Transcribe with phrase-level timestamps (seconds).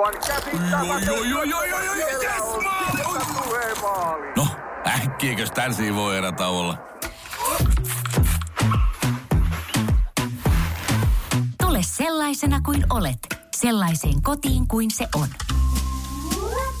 [0.00, 1.06] Aivan käsittämätöntä.
[1.06, 2.42] Joo, joo, joo, joo, joo, joo, Siellä yes.
[4.36, 4.46] No,
[4.86, 6.78] äkkiäkös tän voi erä olla?
[11.62, 13.18] Tule sellaisena kuin olet,
[13.56, 15.28] sellaiseen kotiin kuin se on.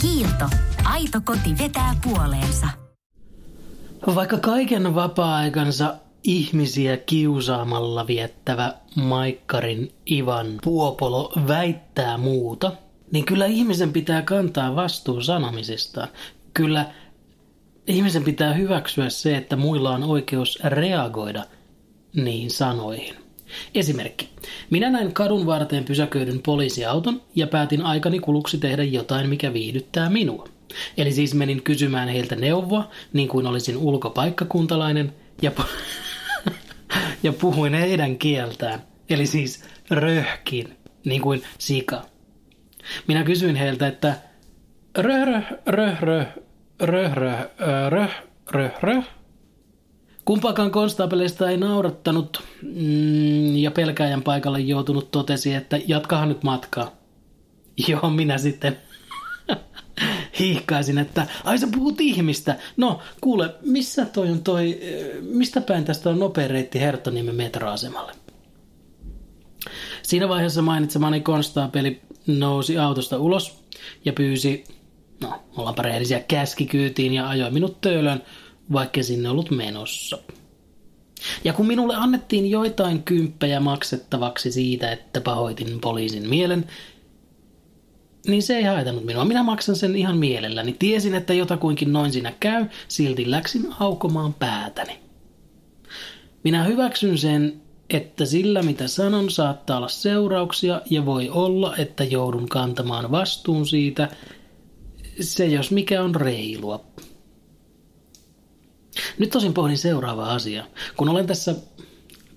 [0.00, 0.44] Kiilto.
[0.84, 2.66] Aito koti vetää puoleensa.
[4.14, 5.94] Vaikka kaiken vapaa-aikansa
[6.24, 12.72] ihmisiä kiusaamalla viettävä Maikkarin Ivan Puopolo väittää muuta,
[13.12, 16.08] niin kyllä ihmisen pitää kantaa vastuu sanomisistaan.
[16.54, 16.86] Kyllä
[17.86, 21.44] ihmisen pitää hyväksyä se, että muilla on oikeus reagoida
[22.14, 23.14] niihin sanoihin.
[23.74, 24.28] Esimerkki.
[24.70, 30.48] Minä näin kadun varteen pysäköidyn poliisiauton ja päätin aikani kuluksi tehdä jotain, mikä viihdyttää minua.
[30.96, 36.52] Eli siis menin kysymään heiltä neuvoa, niin kuin olisin ulkopaikkakuntalainen, ja, pu-
[37.22, 38.82] ja puhuin heidän kieltään.
[39.10, 42.11] Eli siis röhkin, niin kuin sika.
[43.06, 44.14] Minä kysyin heiltä, että
[44.98, 46.28] röh, röh, röh, röh,
[46.80, 47.48] röh, röh,
[47.88, 48.10] röh,
[48.50, 49.04] röh, röh.
[50.24, 56.92] Kumpaakaan konstaapeleista ei naurattanut mm, ja pelkääjän paikalle joutunut totesi, että jatkahan nyt matkaa.
[57.88, 58.78] Joo, minä sitten
[60.38, 62.56] hiihkaisin, että ai sä puhut ihmistä.
[62.76, 64.80] No, kuule, missä toi on toi,
[65.20, 68.12] mistä päin tästä on nopea reitti Herttoniemen metroasemalle?
[70.02, 73.64] Siinä vaiheessa mainitsemani konstaapeli nousi autosta ulos
[74.04, 74.64] ja pyysi,
[75.20, 78.22] no, ollaanpa rehellisiä, käskikyytiin ja ajoi minut töölön,
[78.72, 80.18] vaikka sinne ollut menossa.
[81.44, 86.64] Ja kun minulle annettiin joitain kymppejä maksettavaksi siitä, että pahoitin poliisin mielen,
[88.26, 89.24] niin se ei haitannut minua.
[89.24, 90.76] Minä maksan sen ihan mielelläni.
[90.78, 94.98] Tiesin, että jotakuinkin noin siinä käy, silti läksin aukomaan päätäni.
[96.44, 102.48] Minä hyväksyn sen, että sillä mitä sanon saattaa olla seurauksia ja voi olla, että joudun
[102.48, 104.08] kantamaan vastuun siitä.
[105.20, 106.84] Se jos mikä on reilua.
[109.18, 110.64] Nyt tosin pohdin seuraava asia.
[110.96, 111.54] Kun olen tässä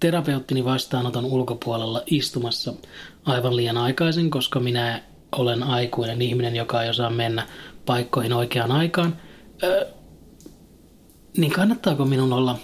[0.00, 2.74] terapeuttini vastaanoton ulkopuolella istumassa
[3.24, 7.46] aivan liian aikaisin, koska minä olen aikuinen ihminen, joka ei osaa mennä
[7.86, 9.16] paikkoihin oikeaan aikaan,
[9.62, 9.86] öö,
[11.36, 12.58] niin kannattaako minun olla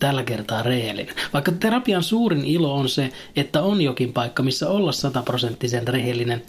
[0.00, 1.14] tällä kertaa rehellinen?
[1.32, 6.42] Vaikka terapian suurin ilo on se, että on jokin paikka, missä olla sataprosenttisen rehellinen,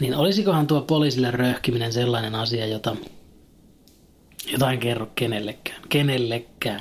[0.00, 2.96] niin olisikohan tuo poliisille röhkiminen sellainen asia, jota,
[4.52, 5.82] jota en kerro kenellekään.
[5.88, 6.80] Kenellekään.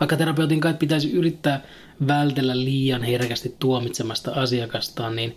[0.00, 1.62] Vaikka terapeutin kai pitäisi yrittää
[2.06, 5.36] vältellä liian herkästi tuomitsemasta asiakastaan, niin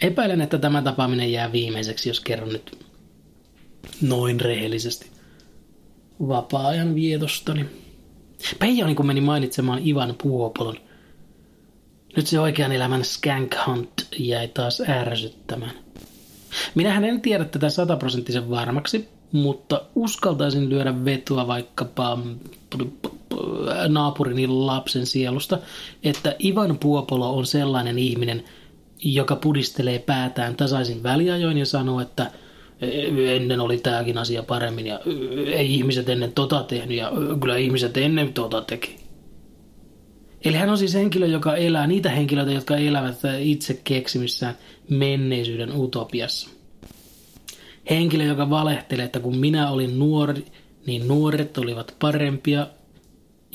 [0.00, 2.78] epäilen, että tämä tapaaminen jää viimeiseksi, jos kerron nyt
[4.00, 5.10] noin rehellisesti
[6.28, 7.81] vapaa-ajan vietostani.
[8.58, 10.76] Peijoni kun meni mainitsemaan Ivan Puopolon.
[12.16, 15.72] Nyt se oikean elämän skank hunt jäi taas ärsyttämään.
[16.74, 22.18] Minähän en tiedä tätä sataprosenttisen varmaksi, mutta uskaltaisin lyödä vetoa vaikkapa
[23.88, 25.58] naapurini lapsen sielusta,
[26.02, 28.44] että Ivan Puopolo on sellainen ihminen,
[29.04, 32.30] joka pudistelee päätään tasaisin väliajoin ja sanoo, että
[33.28, 35.00] ennen oli tämäkin asia paremmin ja
[35.46, 38.96] ei ihmiset ennen tota tehnyt ja kyllä ihmiset ennen tota teki.
[40.44, 44.56] Eli hän on siis henkilö, joka elää niitä henkilöitä, jotka elävät itse keksimissään
[44.90, 46.50] menneisyyden utopiassa.
[47.90, 50.44] Henkilö, joka valehtelee, että kun minä olin nuori,
[50.86, 52.66] niin nuoret olivat parempia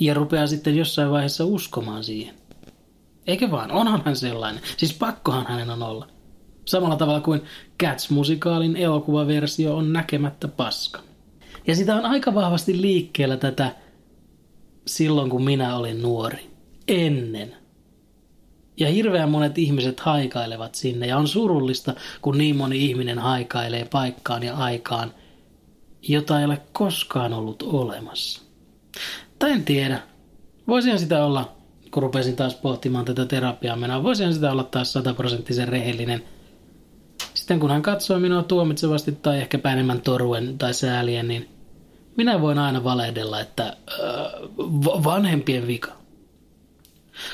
[0.00, 2.34] ja rupeaa sitten jossain vaiheessa uskomaan siihen.
[3.26, 4.62] Eikä vaan, onhan hän sellainen.
[4.76, 6.06] Siis pakkohan hänen on olla.
[6.68, 7.42] Samalla tavalla kuin
[7.82, 11.00] Cats-musikaalin elokuvaversio on näkemättä paska.
[11.66, 13.74] Ja sitä on aika vahvasti liikkeellä tätä
[14.86, 16.50] silloin, kun minä olin nuori.
[16.88, 17.56] Ennen.
[18.76, 24.42] Ja hirveän monet ihmiset haikailevat sinne ja on surullista, kun niin moni ihminen haikailee paikkaan
[24.42, 25.14] ja aikaan,
[26.02, 28.42] jota ei ole koskaan ollut olemassa.
[29.38, 30.02] Tai en tiedä.
[30.66, 31.52] Voisihan sitä olla,
[31.90, 36.24] kun rupesin taas pohtimaan tätä terapiaa menoa, voisihan sitä olla taas sataprosenttisen rehellinen.
[37.48, 41.48] Sitten kun hän katsoo minua tuomitsevasti tai ehkä enemmän toruen tai säälien, niin
[42.16, 43.76] minä voin aina valehdella, että äh,
[45.04, 45.92] vanhempien vika.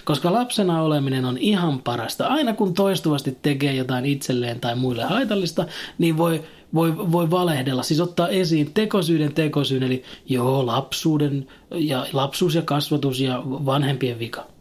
[0.04, 2.26] Koska lapsena oleminen on ihan parasta.
[2.26, 5.66] Aina kun toistuvasti tekee jotain itselleen tai muille haitallista,
[5.98, 6.42] niin voi,
[6.74, 7.82] voi, voi valehdella.
[7.82, 14.53] Siis ottaa esiin tekosyyden tekosyyn, eli joo, lapsuuden ja lapsuus ja kasvatus ja vanhempien vika.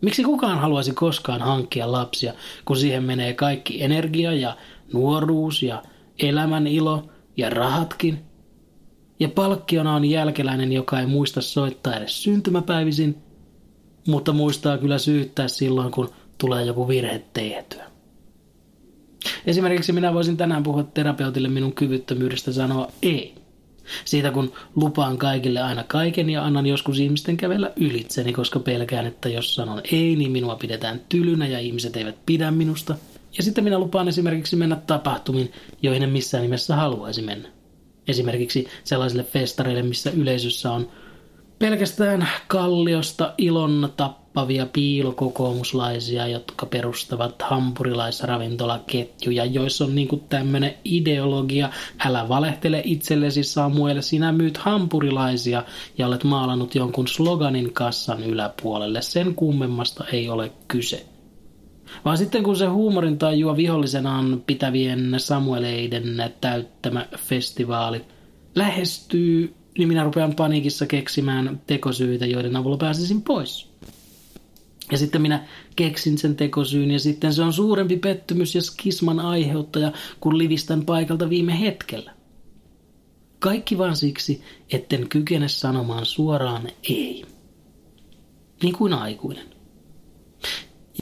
[0.00, 4.56] Miksi kukaan haluaisi koskaan hankkia lapsia, kun siihen menee kaikki energia ja
[4.92, 5.82] nuoruus ja
[6.18, 8.18] elämän ilo ja rahatkin?
[9.20, 13.16] Ja palkkiona on jälkeläinen, joka ei muista soittaa edes syntymäpäivisin–
[14.06, 17.90] mutta muistaa kyllä syyttää silloin, kun tulee joku virhe tehtyä.
[19.46, 23.34] Esimerkiksi minä voisin tänään puhua terapeutille minun kyvyttömyydestä sanoa ei.
[24.04, 29.28] Siitä kun lupaan kaikille aina kaiken ja annan joskus ihmisten kävellä ylitseni, koska pelkään, että
[29.28, 32.94] jos sanon ei, niin minua pidetään tylynä ja ihmiset eivät pidä minusta.
[33.36, 35.52] Ja sitten minä lupaan esimerkiksi mennä tapahtumiin,
[35.82, 37.48] joihin en missään nimessä haluaisi mennä.
[38.08, 40.88] Esimerkiksi sellaisille festareille, missä yleisössä on
[41.58, 43.92] pelkästään kalliosta ilon
[44.30, 51.70] tappavia piilokokoomuslaisia, jotka perustavat hampurilaisravintolaketjuja, joissa on niinku tämmöinen ideologia,
[52.04, 55.64] älä valehtele itsellesi Samuel, sinä myyt hampurilaisia
[55.98, 59.02] ja olet maalannut jonkun sloganin kassan yläpuolelle.
[59.02, 61.06] Sen kummemmasta ei ole kyse.
[62.04, 68.04] Vaan sitten kun se huumorin tajua vihollisenaan pitävien Samueleiden täyttämä festivaali
[68.54, 73.69] lähestyy, niin minä rupean paniikissa keksimään tekosyitä, joiden avulla pääsisin pois.
[74.90, 75.44] Ja sitten minä
[75.76, 81.30] keksin sen tekosyyn ja sitten se on suurempi pettymys ja skisman aiheuttaja, kun livistän paikalta
[81.30, 82.12] viime hetkellä.
[83.38, 84.42] Kaikki vaan siksi,
[84.72, 87.24] etten kykene sanomaan suoraan ei.
[88.62, 89.46] Niin kuin aikuinen.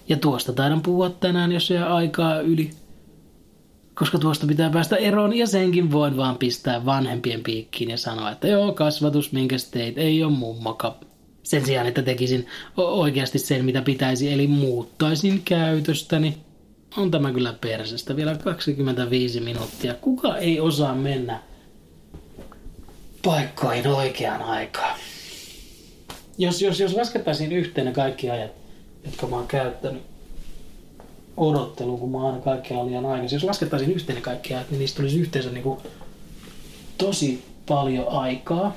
[0.09, 2.71] Ja tuosta taidan puhua tänään, jos jää aikaa yli.
[3.95, 8.49] Koska tuosta pitää päästä eroon ja senkin voin vaan pistää vanhempien piikkiin ja sanoa, että
[8.49, 11.01] joo, kasvatus, minkä teit, ei ole mummoka.
[11.43, 12.47] Sen sijaan, että tekisin
[12.77, 16.37] oikeasti sen, mitä pitäisi, eli muuttaisin käytöstäni.
[16.97, 18.17] On tämä kyllä persestä.
[18.17, 19.95] Vielä 25 minuuttia.
[19.95, 21.43] Kuka ei osaa mennä
[23.25, 24.99] paikkoihin oikeaan aikaan?
[26.39, 28.51] Jos, jos, jos laskettaisiin yhteen ne kaikki ajat,
[29.05, 30.03] jotka mä oon käyttänyt
[31.37, 33.37] odotteluun, kun mä oon aina kaikkea liian aikaisin.
[33.37, 35.81] Jos laskettaisiin yhteen ne kaikki ajat, niin niistä tulisi yhteensä niin kuin
[36.99, 38.77] tosi paljon aikaa.